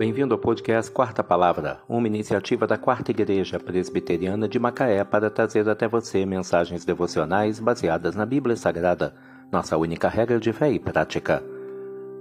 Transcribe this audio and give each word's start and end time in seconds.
Bem-vindo 0.00 0.32
ao 0.32 0.40
podcast 0.40 0.90
Quarta 0.90 1.22
Palavra, 1.22 1.82
uma 1.86 2.06
iniciativa 2.06 2.66
da 2.66 2.78
Quarta 2.78 3.10
Igreja 3.10 3.60
Presbiteriana 3.60 4.48
de 4.48 4.58
Macaé 4.58 5.04
para 5.04 5.28
trazer 5.28 5.68
até 5.68 5.86
você 5.86 6.24
mensagens 6.24 6.86
devocionais 6.86 7.60
baseadas 7.60 8.16
na 8.16 8.24
Bíblia 8.24 8.56
Sagrada, 8.56 9.14
nossa 9.52 9.76
única 9.76 10.08
regra 10.08 10.40
de 10.40 10.54
fé 10.54 10.72
e 10.72 10.78
prática. 10.78 11.44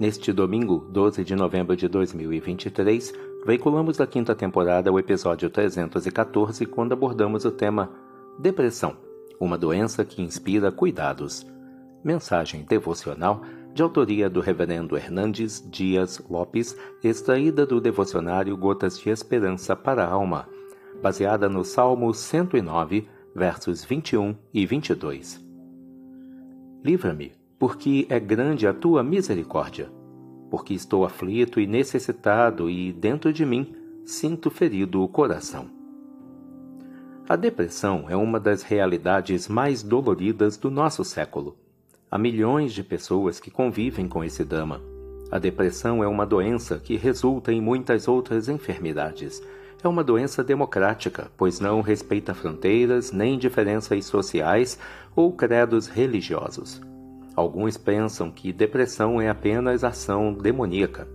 Neste 0.00 0.32
domingo, 0.32 0.88
12 0.90 1.22
de 1.22 1.36
novembro 1.36 1.76
de 1.76 1.86
2023, 1.86 3.12
veiculamos 3.44 3.98
da 3.98 4.06
quinta 4.06 4.34
temporada 4.34 4.90
o 4.90 4.98
episódio 4.98 5.50
314, 5.50 6.64
quando 6.64 6.94
abordamos 6.94 7.44
o 7.44 7.50
tema 7.50 7.90
Depressão, 8.38 8.96
uma 9.38 9.58
doença 9.58 10.02
que 10.02 10.22
inspira 10.22 10.72
cuidados. 10.72 11.46
Mensagem 12.02 12.64
devocional 12.64 13.42
de 13.76 13.82
autoria 13.82 14.30
do 14.30 14.40
Reverendo 14.40 14.96
Hernandes 14.96 15.62
Dias 15.70 16.18
Lopes, 16.30 16.74
extraída 17.04 17.66
do 17.66 17.78
devocionário 17.78 18.56
Gotas 18.56 18.98
de 18.98 19.10
Esperança 19.10 19.76
para 19.76 20.02
a 20.02 20.10
Alma, 20.10 20.48
baseada 21.02 21.46
no 21.46 21.62
Salmo 21.62 22.14
109, 22.14 23.06
versos 23.34 23.84
21 23.84 24.34
e 24.54 24.64
22. 24.64 25.44
Livra-me, 26.82 27.34
porque 27.58 28.06
é 28.08 28.18
grande 28.18 28.66
a 28.66 28.72
tua 28.72 29.02
misericórdia, 29.02 29.92
porque 30.50 30.72
estou 30.72 31.04
aflito 31.04 31.60
e 31.60 31.66
necessitado 31.66 32.70
e 32.70 32.94
dentro 32.94 33.30
de 33.30 33.44
mim 33.44 33.76
sinto 34.06 34.50
ferido 34.50 35.02
o 35.02 35.08
coração. 35.08 35.68
A 37.28 37.36
depressão 37.36 38.06
é 38.08 38.16
uma 38.16 38.40
das 38.40 38.62
realidades 38.62 39.48
mais 39.48 39.82
doloridas 39.82 40.56
do 40.56 40.70
nosso 40.70 41.04
século 41.04 41.58
Há 42.08 42.16
milhões 42.16 42.72
de 42.72 42.84
pessoas 42.84 43.40
que 43.40 43.50
convivem 43.50 44.06
com 44.06 44.22
esse 44.22 44.44
drama. 44.44 44.80
A 45.28 45.40
depressão 45.40 46.04
é 46.04 46.06
uma 46.06 46.24
doença 46.24 46.78
que 46.78 46.96
resulta 46.96 47.52
em 47.52 47.60
muitas 47.60 48.06
outras 48.06 48.48
enfermidades. 48.48 49.42
É 49.82 49.88
uma 49.88 50.04
doença 50.04 50.44
democrática, 50.44 51.28
pois 51.36 51.58
não 51.58 51.80
respeita 51.80 52.32
fronteiras 52.32 53.10
nem 53.10 53.36
diferenças 53.36 54.04
sociais 54.04 54.78
ou 55.16 55.32
credos 55.32 55.88
religiosos. 55.88 56.80
Alguns 57.34 57.76
pensam 57.76 58.30
que 58.30 58.52
depressão 58.52 59.20
é 59.20 59.28
apenas 59.28 59.82
ação 59.82 60.32
demoníaca. 60.32 61.08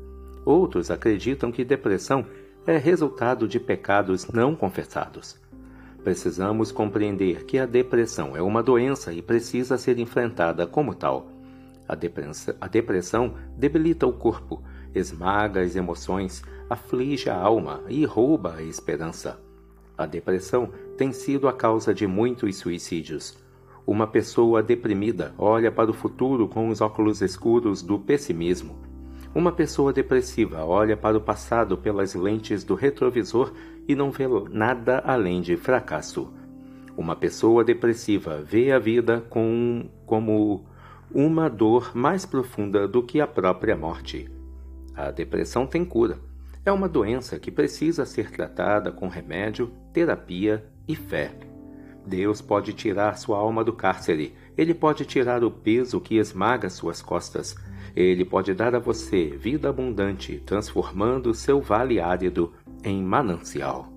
Outros 0.43 0.91
acreditam 0.91 1.53
que 1.53 1.63
depressão 1.63 2.25
é 2.67 2.77
resultado 2.77 3.47
de 3.47 3.61
pecados 3.61 4.27
não 4.27 4.53
confessados. 4.55 5.39
Precisamos 6.03 6.71
compreender 6.71 7.45
que 7.45 7.59
a 7.59 7.65
depressão 7.65 8.35
é 8.35 8.41
uma 8.41 8.63
doença 8.63 9.13
e 9.13 9.21
precisa 9.21 9.77
ser 9.77 9.99
enfrentada 9.99 10.65
como 10.65 10.95
tal. 10.95 11.27
A 11.87 11.93
depressão, 11.93 12.55
a 12.59 12.67
depressão 12.67 13.33
debilita 13.55 14.07
o 14.07 14.13
corpo, 14.13 14.63
esmaga 14.95 15.61
as 15.61 15.75
emoções, 15.75 16.41
aflige 16.69 17.29
a 17.29 17.35
alma 17.35 17.81
e 17.87 18.03
rouba 18.03 18.55
a 18.55 18.63
esperança. 18.63 19.39
A 19.95 20.07
depressão 20.07 20.71
tem 20.97 21.11
sido 21.11 21.47
a 21.47 21.53
causa 21.53 21.93
de 21.93 22.07
muitos 22.07 22.55
suicídios. 22.55 23.37
Uma 23.85 24.07
pessoa 24.07 24.63
deprimida 24.63 25.33
olha 25.37 25.71
para 25.71 25.91
o 25.91 25.93
futuro 25.93 26.47
com 26.47 26.69
os 26.69 26.81
óculos 26.81 27.21
escuros 27.21 27.83
do 27.83 27.99
pessimismo. 27.99 28.90
Uma 29.33 29.53
pessoa 29.53 29.93
depressiva 29.93 30.65
olha 30.65 30.97
para 30.97 31.17
o 31.17 31.21
passado 31.21 31.77
pelas 31.77 32.13
lentes 32.13 32.65
do 32.65 32.75
retrovisor 32.75 33.53
e 33.87 33.95
não 33.95 34.11
vê 34.11 34.25
nada 34.49 34.99
além 35.05 35.41
de 35.41 35.55
fracasso. 35.55 36.33
Uma 36.97 37.15
pessoa 37.15 37.63
depressiva 37.63 38.41
vê 38.41 38.73
a 38.73 38.79
vida 38.79 39.21
com, 39.29 39.89
como 40.05 40.65
uma 41.09 41.49
dor 41.49 41.95
mais 41.95 42.25
profunda 42.25 42.85
do 42.85 43.01
que 43.01 43.21
a 43.21 43.27
própria 43.27 43.75
morte. 43.75 44.29
A 44.93 45.11
depressão 45.11 45.65
tem 45.65 45.85
cura. 45.85 46.19
É 46.65 46.71
uma 46.71 46.89
doença 46.89 47.39
que 47.39 47.49
precisa 47.49 48.05
ser 48.05 48.31
tratada 48.31 48.91
com 48.91 49.07
remédio, 49.07 49.71
terapia 49.93 50.65
e 50.85 50.93
fé. 50.93 51.50
Deus 52.05 52.41
pode 52.41 52.73
tirar 52.73 53.17
sua 53.17 53.37
alma 53.37 53.63
do 53.63 53.73
cárcere. 53.73 54.33
Ele 54.57 54.73
pode 54.73 55.05
tirar 55.05 55.43
o 55.43 55.51
peso 55.51 56.01
que 56.01 56.17
esmaga 56.17 56.69
suas 56.69 57.01
costas. 57.01 57.55
Ele 57.95 58.25
pode 58.25 58.53
dar 58.53 58.73
a 58.75 58.79
você 58.79 59.29
vida 59.37 59.69
abundante, 59.69 60.41
transformando 60.45 61.33
seu 61.33 61.61
vale 61.61 61.99
árido 61.99 62.53
em 62.83 63.03
manancial. 63.03 63.91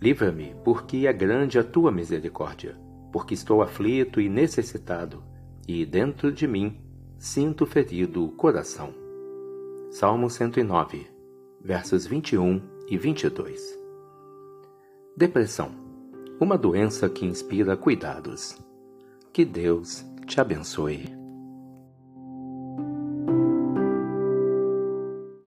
Livra-me, 0.00 0.54
porque 0.62 1.06
é 1.06 1.12
grande 1.12 1.58
a 1.58 1.64
tua 1.64 1.90
misericórdia, 1.90 2.76
porque 3.10 3.32
estou 3.32 3.62
aflito 3.62 4.20
e 4.20 4.28
necessitado, 4.28 5.22
e 5.66 5.86
dentro 5.86 6.30
de 6.30 6.46
mim 6.46 6.80
sinto 7.18 7.64
ferido 7.64 8.24
o 8.24 8.32
coração. 8.32 8.92
Salmo 9.90 10.28
109, 10.28 11.06
versos 11.62 12.06
21 12.06 12.60
e 12.88 12.98
22. 12.98 13.78
Depressão, 15.16 15.85
uma 16.38 16.58
doença 16.58 17.08
que 17.08 17.24
inspira 17.24 17.76
cuidados. 17.76 18.58
Que 19.32 19.44
Deus 19.44 20.04
te 20.26 20.40
abençoe. 20.40 21.15